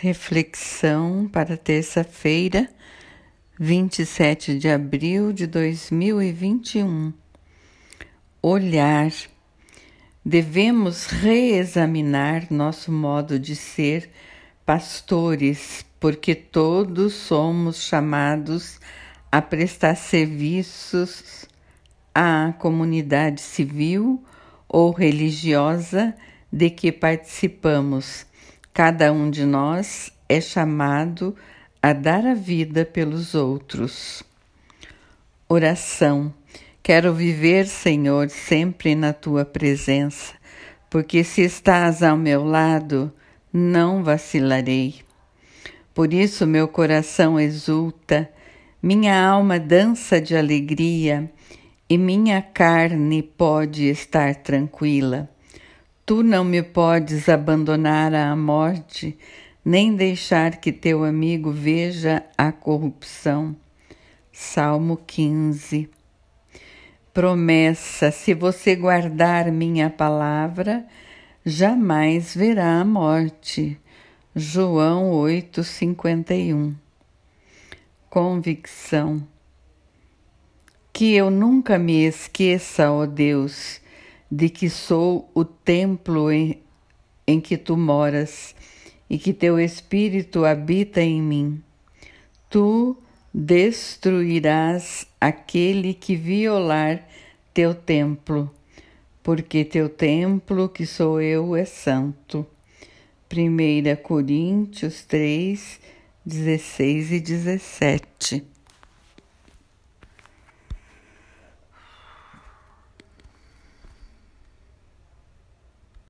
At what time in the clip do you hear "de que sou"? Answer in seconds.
84.30-85.30